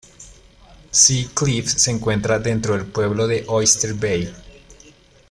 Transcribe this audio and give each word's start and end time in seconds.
Sea 0.89 1.29
Cliff 1.31 1.67
se 1.77 1.91
encuentra 1.91 2.39
dentro 2.39 2.73
del 2.75 2.87
pueblo 2.87 3.27
de 3.27 3.45
Oyster 3.47 3.93
Bay. 3.93 4.33